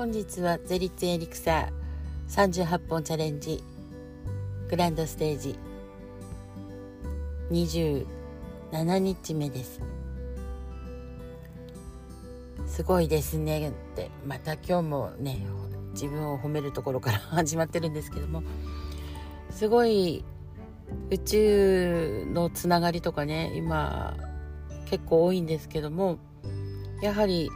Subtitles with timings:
[0.00, 3.62] 本日はゼリツエリクサー38本チャレンジ
[4.70, 5.58] グランドステージ
[7.50, 8.06] 27
[8.98, 9.78] 日目です。
[12.66, 14.10] すごいですねって。
[14.24, 15.44] また今日もね
[15.92, 18.42] 自分を褒めるところから始まってるんですけども。
[19.50, 20.24] すごい
[21.10, 24.16] 宇宙のつながりとかね今
[24.86, 26.16] 結構多いんですけども。
[27.02, 27.50] やはり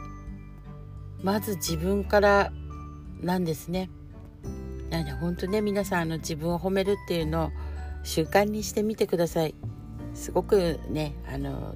[1.23, 2.51] まず自分から
[3.21, 3.89] なんですね。
[4.89, 7.51] なんで本当ね皆さんあの自分を褒めるっていうのを
[8.03, 9.55] 習慣にしてみてください。
[10.13, 11.75] すごくねあの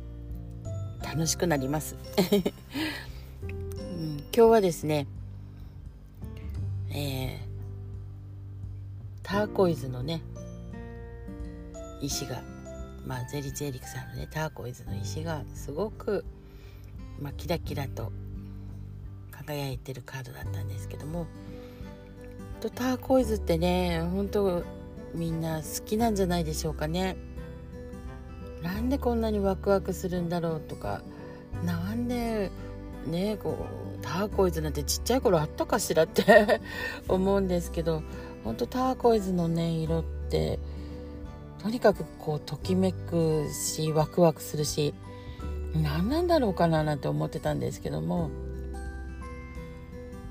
[1.03, 1.95] 楽しくなります、
[3.43, 5.07] うん、今日はですね、
[6.91, 7.39] えー、
[9.23, 10.21] ターコイズのね
[12.01, 12.43] 石が
[13.05, 16.25] まあゼリチエリクさんのねターコイズの石がすごく、
[17.19, 18.11] まあ、キラキラと
[19.45, 21.27] 輝いてるカードだったんですけども。
[22.61, 24.63] とターコイズってね本当
[25.13, 27.17] みんな好きなんじゃないでしょうかね。
[28.61, 31.01] なんでこんなにワクワクするんだろうとか。
[31.63, 32.51] なんで
[33.07, 33.65] ねこ
[33.97, 36.61] うターコイズなんてちっちゃい頃あったかしらって
[37.07, 38.03] 思うんですけど。
[38.43, 40.59] 本当ターコイズのね色って
[41.61, 44.93] とにかくこうときめくしワクワクするし
[45.73, 48.29] 何なんだろうかななんて思ってたんですけども。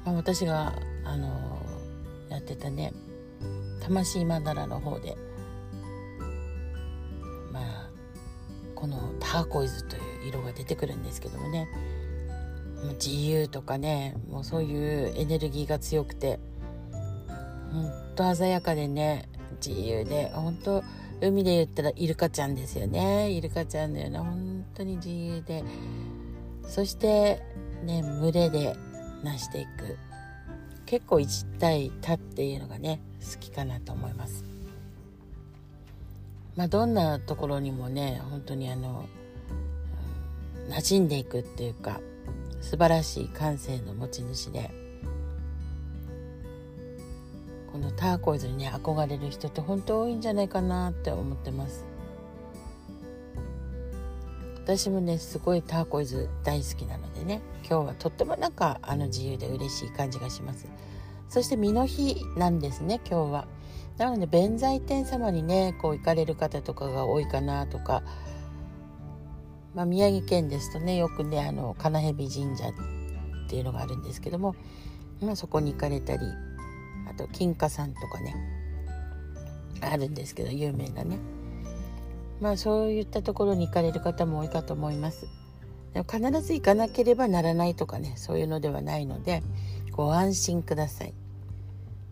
[0.09, 1.29] ま、私があの
[2.29, 2.93] やってたね
[3.81, 5.17] 魂マダラの方で
[7.53, 7.91] まあ
[8.75, 11.69] このターコイズという色が出てくるんですけどもね
[13.03, 16.39] 自由とかねもうそういうエネルギーが強くて
[17.73, 19.29] ほんと鮮やかでね
[19.65, 20.85] 自由で本当
[21.21, 23.29] 海で言ったらイルカちゃんですよね。
[23.31, 25.65] イルカちゃんのような本当に自由で
[26.69, 27.43] そして
[27.83, 28.77] ね群れで
[29.23, 29.99] なしていく。
[30.87, 34.45] 結構一対多っていうのがね好きかなと思います。
[36.57, 39.07] まあどんなところにもね本当にあの、
[40.71, 42.01] 馴染んでいくっていうか
[42.61, 44.71] 素晴らしい感性の持ち主で
[47.71, 51.85] このターコイズにね憧れる人って本当多いんじゃないかなって思ってます。
[54.69, 60.67] 私もねすごいターコイズ大好きなのでね今日はとってもなんかあの自由で嬉しい感じがします。
[61.31, 63.49] そして身の日なんですね今日は。
[63.97, 68.03] なので弁財天様にねこう行かれる方とかが多いかなとか。
[69.75, 72.73] まあ、宮城県ですとねよくねあの金蛇神社っ
[73.49, 74.55] ていうのがあるんですけども、
[75.23, 76.27] まあ、そこに行かれたり
[77.09, 78.35] あと金華山とかね
[79.81, 81.19] あるんですけど有名なね。
[82.41, 85.27] まあそういったところに行かれる方も多いかと思います。
[85.95, 89.43] 必ず行かなければならないとかねそういうのではないので
[89.91, 91.15] ご安心ください。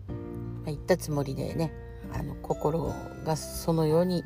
[0.07, 1.71] まあ、行ったつもりでね
[2.13, 2.93] あの心
[3.25, 4.23] がそのように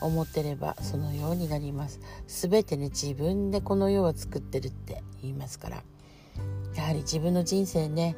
[0.00, 2.00] 思ってればそのようになります。
[2.26, 5.82] すべてね自分でこの世を作ってるって言いますから
[6.74, 8.16] やはり自分の人生ね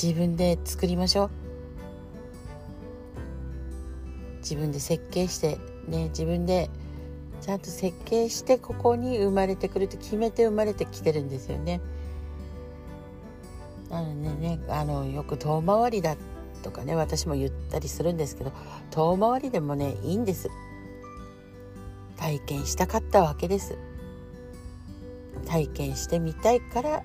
[0.00, 1.30] 自分で作りましょう。
[4.38, 6.70] 自分で設計してね自分で
[7.40, 11.80] ちゃんと設計してここに生まれてくるって決めて生まれてきてるんですよね。
[13.90, 16.16] なのでねあのよく遠回りだ
[16.62, 18.52] とかね私も言ったりするんですけど
[18.90, 20.50] 遠回りでもねいいんです。
[22.16, 23.78] 体験したかったわけです。
[25.46, 27.02] 体験してみたいから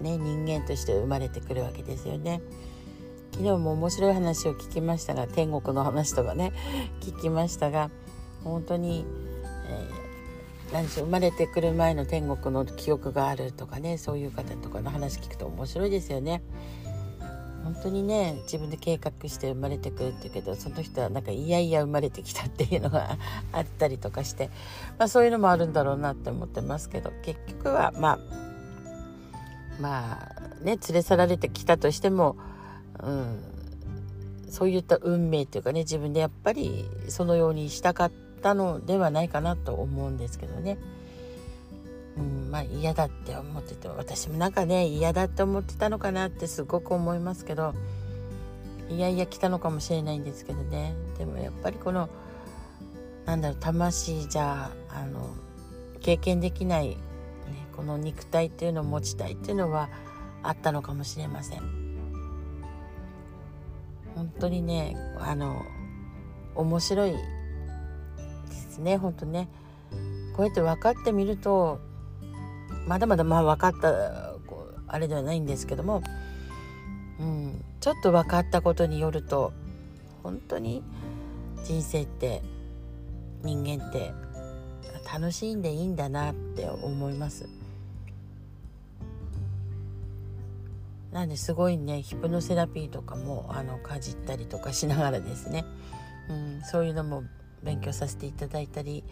[0.00, 2.40] ね人間として生まれてくるわけですよね。
[3.32, 6.52] 昨日も面白い話を聞きましたが天国の話とかね
[7.00, 7.90] 聞きましたが
[8.44, 9.04] 本当に、
[9.68, 16.42] えー、何でしょう生まれてくる前の天国の記憶があるとかねそういう方とかの話聞くと面白いですよね。
[17.64, 23.16] 本当にね自分で計画して生まれてくるっていうけどその人はなんかいやいや生まれてきたっていうのが
[23.52, 24.50] あったりとかして、
[24.98, 28.18] まあ、そういうのもあるんだろうなって思ってますけど結局はまあ
[29.80, 30.18] ま
[30.60, 32.36] あね連れ去られてきたとしても、
[33.00, 33.40] うん、
[34.48, 40.76] そういった運命っていうかね自分でやっぱりそのようにしたかったったのではないかなと思うんですけどね。
[42.18, 47.72] うん、まあ嫌だって思ってて私もなんかね嫌だって思ってたのかなってすごく思いますけど
[48.90, 52.10] いやいや来たのかもしれないんですけどねでもやっぱりこの
[53.24, 55.34] なんだろう魂じゃあの
[56.02, 56.96] 経験できない、ね、
[57.74, 59.88] この肉体っていうのを持ちたいっていうのは
[60.42, 61.60] あったのかもしれません。
[64.14, 65.62] 本当にねあの
[66.54, 67.14] 面白い
[68.72, 69.48] ですね本当ね。
[70.34, 71.78] こうやって分かってみると
[72.86, 76.02] まだまだまあ分かったこうあれではないんですけども。
[77.20, 79.52] うん、ちょっと分かったことによると
[80.24, 80.82] 本当に
[81.62, 82.42] 人生って
[83.44, 84.12] 人間って
[85.12, 87.48] 楽しんでいいんだなって思います。
[91.12, 95.66] なんですごいねヒプノセラピーとかもあのかじったりとかしながらですね、
[96.30, 97.22] うん、そういうのも
[97.62, 99.04] 勉強させていただいたり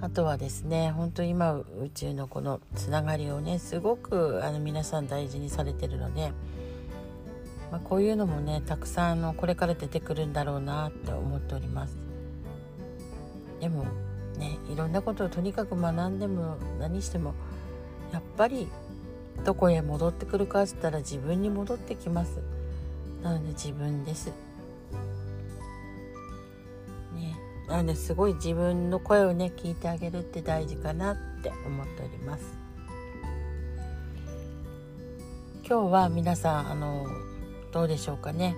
[0.00, 6.32] あとはですね本当今宇宙のこのつながりをねすごくあの皆さん大事にされてるので、
[7.70, 11.96] まあ、こういうのもねたくさんのこれから出てくるんだろうなって思っております。
[13.60, 13.84] でも
[14.38, 17.34] ねいろんなことをとにかく学んでも何しても
[18.12, 18.66] やっぱり
[19.44, 22.40] どこへ戻ってくるかっつったら自分に戻ってきます。
[23.22, 24.32] なので自分です。
[27.72, 32.44] なのすごい自分の声をね聞いてあげるって大事かなって思っております。
[35.66, 37.06] 今日は皆さんあの
[37.72, 38.54] どうでしょうかね。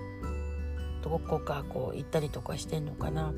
[1.01, 3.31] どこかこう行ったりとかしてんのかな。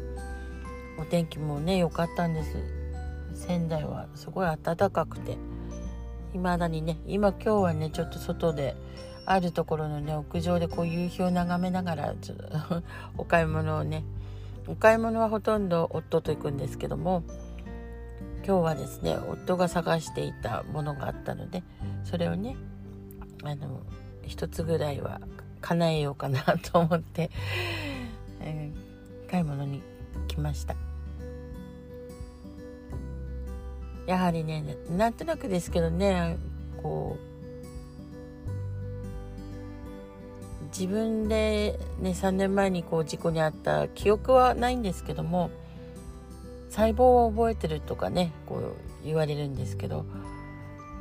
[0.99, 2.55] お天気もね良かったんです。
[3.35, 5.37] 仙台はすごい暖かくて。
[6.33, 8.75] 未だにね今今日はねちょっと外で
[9.27, 12.83] あるところのね屋上でこう夕日を眺めながらちょっと
[13.19, 14.03] お買い物をね
[14.67, 17.23] お買い物はほとんど夫と行くんですけども
[18.45, 21.63] 今日はですね夫が探していたものがあったので
[22.03, 22.55] それをね
[23.43, 23.81] あの
[24.25, 25.21] 一つぐらいは
[25.61, 27.31] 叶えようかなと思って、
[28.41, 29.81] えー、買い物に
[30.27, 30.75] 来ました。
[34.05, 36.37] やはりねなんとなくですけどね
[36.81, 37.36] こう
[40.67, 45.49] 自分で、ね、3年前にこう事故に遭った記憶はないんですけども
[46.69, 50.05] 細胞は覚えてるとかねこう言われるんですけど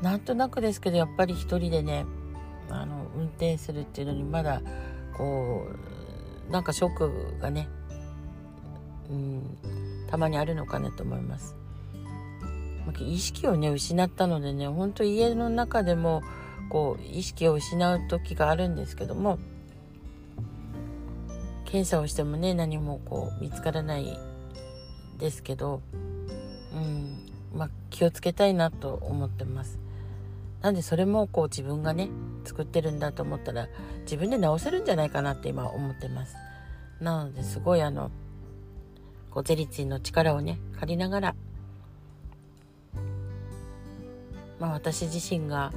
[0.02, 2.06] なんとなくですけどやっぱり一人でね
[2.70, 4.62] あの運転するっていうのにまだ
[5.16, 5.66] こ
[6.48, 7.68] うなんかショックがね
[9.10, 9.58] うん
[10.10, 11.54] たまにあるのかなと思います。
[13.00, 16.22] 意識をね失ったのでねほんと家の中でも
[16.68, 19.38] こう意識を失う時があるんですけども
[21.66, 24.18] 検査をしてもね何もこう見つからない
[25.18, 25.82] ですけど、
[26.72, 29.78] うんまあ、気をつけたいなと思ってます。
[30.62, 32.08] なんでそれもこう自分がね
[32.44, 33.68] 作ってるんだと思ったら
[34.02, 36.36] 自分で直せるんじゃないかなって今思ってます。
[37.00, 38.10] なのですごいあの
[39.30, 41.34] こうゼリツィの力をね借りながら、
[44.58, 45.72] まあ、私自身が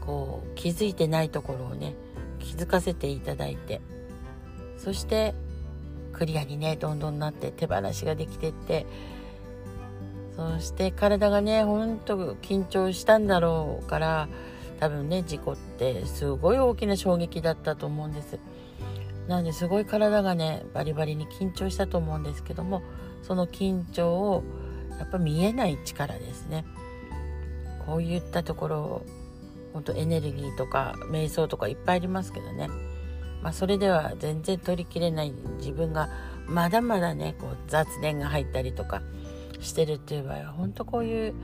[0.00, 1.94] こう気づいてないところをね
[2.38, 3.80] 気づかせていただいて
[4.82, 5.34] そして
[6.12, 8.86] クリアにねどんどんなって手放しができてって
[10.36, 14.28] そして体がねほんと緊張したんだろうから
[14.80, 18.38] 多分ね事故ってすごい大きな衝撃だったと思うんです。
[19.28, 22.82] なのですごい体がねバリバリに緊張したと思うんですけども
[23.22, 24.42] その緊張を
[24.98, 26.64] やっぱ見えない力ですね。
[27.86, 29.02] こういったところ
[29.72, 32.68] 本当エネルギーとか瞑想とかいっぱいありますけどね。
[33.42, 36.08] まあ、それでは全然取りきれない自分が
[36.46, 39.02] まだまだねこう雑念が入ったりとか
[39.60, 41.34] してるっていう場合は本当こういう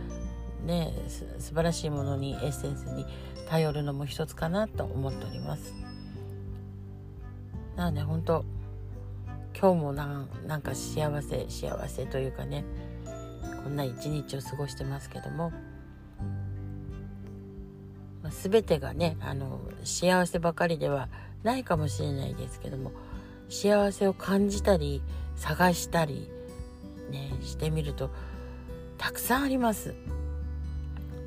[0.64, 0.92] ね
[1.38, 3.04] 素晴らしいものにエッセンスに
[3.48, 5.74] 頼るのも一つかなと思っております。
[7.76, 8.44] なので本当
[9.58, 10.06] 今日もな
[10.56, 12.64] んか幸せ幸せというかね
[13.64, 15.50] こんな一日を過ごしてますけども、
[18.22, 21.08] まあ、全てがねあの幸せばかりでは
[21.48, 22.92] ないかもしれないですけども
[23.48, 25.02] 幸せを感じたり
[25.36, 26.30] 探したり
[27.10, 28.10] ねしてみると
[28.98, 29.94] たくさんあります。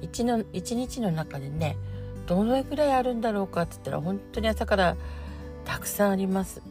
[0.02, 1.78] 一の一日の中でね
[2.28, 4.98] どのぐらいあるんだろうかって言ったら本当に朝から
[5.64, 6.62] たくさんあります。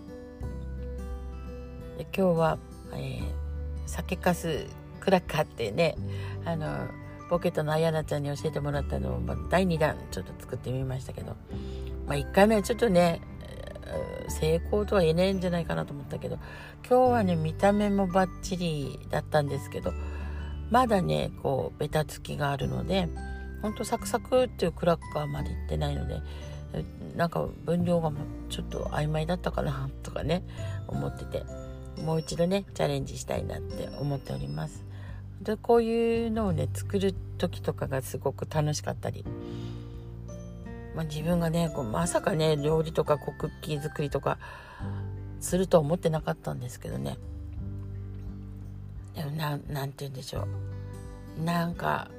[1.99, 2.59] で今日は、
[2.92, 3.23] えー、
[3.87, 4.66] 酒かす
[5.00, 5.97] クラッカーってね
[6.45, 6.87] あの
[7.28, 11.37] ポケットのあやなちゃんに教えてもらったのを、まあ、第2弾ちょっと作ってみましたけど、
[12.07, 13.21] まあ、1回目はちょっとね
[14.28, 16.38] 成功とは言えないんじゃないかなと思ったけど
[16.88, 19.92] 今日はね見た目もバッチリだったんですけど
[20.70, 23.09] まだねこうベタつきがあるので
[23.62, 26.23] ほんとサクサクっていうクラッカーまでいってないので
[27.16, 28.12] なんか分量が
[28.49, 30.44] ちょっと曖昧だったかなとかね
[30.87, 31.44] 思ってて
[32.02, 34.85] もう一度ねチャレンジしたいなって思っております。
[35.42, 39.25] でこういうのをね作る時とかがすごく楽しかったり
[40.94, 44.38] まあ、自分がねこうまさかね料理とかこうクッキー作りとか
[45.40, 47.16] するとは思ってなかったんですけどね。
[49.14, 50.47] でもななんて言うんでしょ
[51.38, 51.42] う。
[51.44, 52.11] なんか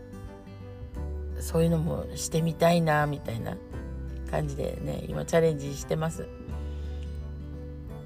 [1.40, 3.58] そういうのもしてみたいなみたいな
[4.30, 6.28] 感じでね今チャレンジしてます。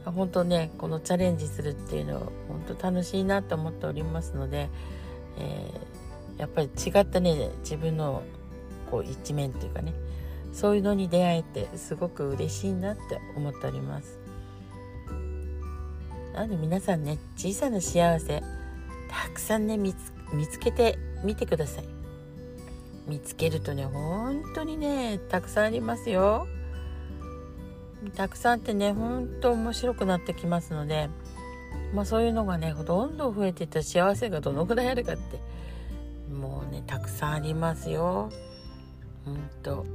[0.05, 4.69] 本当ねこのチャレンジするっていうのは本当楽しいなと思っておりますので、
[5.39, 8.21] えー、やっぱり違ったね自分の
[8.91, 9.93] こう一面というかね。
[10.55, 14.17] そういうのに出会えてすごく嬉しいなって思っております。
[16.33, 18.41] なので皆さんね小さな幸せ
[19.09, 21.85] たくさんね見つけてみてください。
[23.05, 26.47] 見つけるとね本当にねたくさんありますよ。
[28.15, 31.09] たくさんってねほんと面白くなってきますので
[31.93, 35.41] まあそういうのがねどんどん増えていった幸せがどのぐらいあるかって
[36.33, 38.31] もうねたくさんありますよ。
[39.25, 39.85] ほんと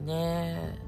[0.00, 0.78] ね。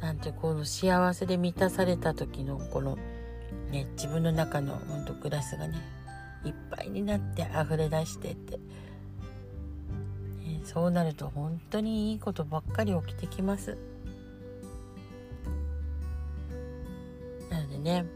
[0.00, 2.96] なんてこの幸せで満たされた時のこの
[3.70, 5.80] ね自分の中のほんとグラスがね
[6.44, 8.60] いっぱいになって溢れ出してって、ね、
[10.64, 13.76] そうなると本当にいいことばっかり起きてきます。
[17.50, 17.78] なので。
[17.78, 18.06] ね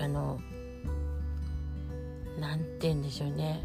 [0.00, 0.40] あの
[2.38, 3.62] 何て言うんでしょうね。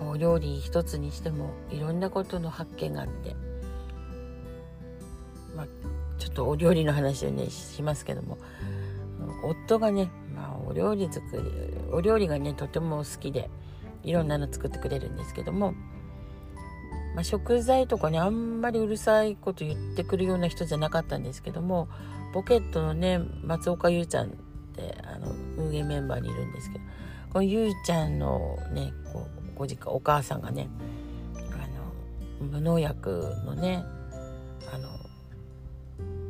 [0.00, 3.34] お料理一つにしてもいろんなことの発見があって
[5.56, 5.66] まあ
[6.18, 8.38] ちょっとお料理の話をねしますけども
[9.42, 11.42] 夫がね、まあ、お料理作り
[11.92, 13.50] お料理がねとても好きで
[14.02, 15.74] いろんなの作ってくれるんですけども
[17.16, 21.88] まあ、食材とかねあんまりうるさいこと言ってくるような人じゃなかったんですけども
[22.34, 24.30] ポケットのね松岡優ちゃんっ
[24.76, 26.84] てあの運営メンバーにいるんですけど
[27.32, 30.68] この優ちゃんのねこうご実家お母さんがね
[31.34, 33.84] あの無農薬のね
[34.72, 34.88] あの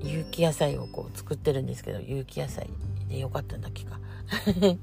[0.01, 2.69] 有機野菜をこう作ってるんですけど有機野菜
[3.09, 4.01] でよかったんだっけか。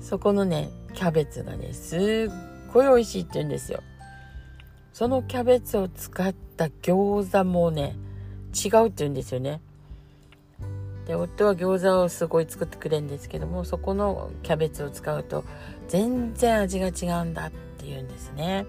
[0.00, 2.00] そこのねキャベツがねすっ
[2.72, 3.82] ごい美味しいって言うんですよ。
[4.92, 7.96] そのキャベツを使った餃子もね
[8.54, 9.60] 違うって言うんですよね。
[11.06, 15.44] で夫は餃子をすごい作ってくれるんですけどもそこのキャベツを使うと
[15.88, 18.66] 全然味が違うんだって言うんですね。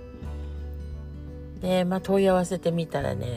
[1.61, 3.27] でまあ問い合わせてみたらね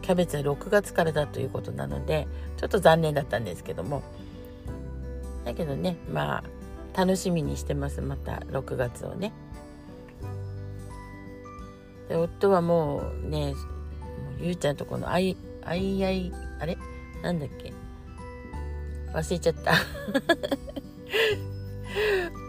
[0.00, 4.02] キャベツは6月からだということなのでちょっと残念だったんですけども。
[5.44, 6.42] だけどねま
[6.94, 9.32] あ楽しみにしてますまた6月をね。
[12.08, 13.54] で夫はもうね
[14.40, 16.78] ゆうちゃんとこのあいあいあいあれ？
[17.22, 17.72] なんだっけ？
[19.12, 19.72] 忘れちゃった。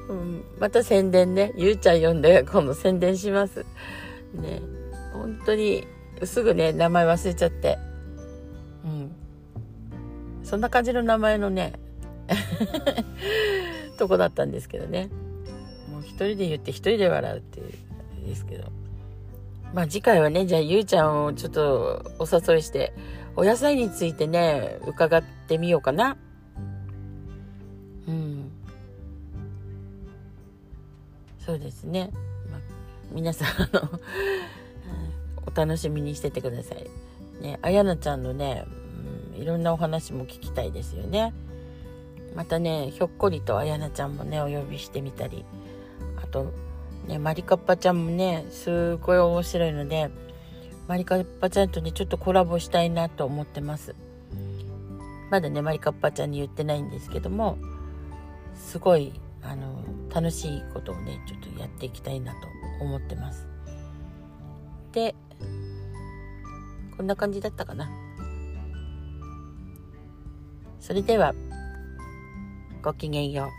[0.09, 1.53] うん、また宣伝ね。
[1.55, 3.65] ゆうちゃん呼んで今度宣伝します。
[4.33, 4.61] ね。
[5.13, 5.87] 本当に
[6.23, 7.77] すぐね名前忘れちゃって。
[8.83, 9.11] うん。
[10.43, 11.73] そんな感じの名前のね
[13.99, 15.09] とこだったんですけどね。
[15.91, 17.89] もう一人で言って一人で笑うっていう
[18.27, 18.65] ですけど。
[19.73, 22.93] まあ次回はね、じゃあゆうちゃんをちょっとお誘いして、
[23.35, 26.17] お野菜についてね、伺ってみようかな。
[31.49, 32.11] そうですね。
[32.51, 32.59] まあ、
[33.11, 33.99] 皆さん、あの、
[35.47, 36.87] お楽しみにしててください。
[37.41, 38.65] ね、あやなちゃんのね、
[39.33, 41.33] うん、いろんなお話も聞きたいですよね。
[42.35, 45.43] またね、ひょっこりとあやなちゃんもね、お呼びしてみたり、
[46.23, 46.53] あと、
[47.07, 50.11] ね、マリカッパちゃんもね、すごい面白いので、
[50.87, 53.95] マリカッパちゃんとね、ちょっとコラボしたいなと思ってます。
[55.31, 57.57] まだね、マリカッパちゃんに言ってないんですけども、
[58.53, 62.47] すごい、あの、楽しいことをね、ちょっとやっていきたいなと
[62.81, 63.47] 思ってます。
[64.91, 65.15] で、
[66.97, 67.89] こんな感じだったかな。
[70.79, 71.33] それでは、
[72.81, 73.58] ごきげんよう。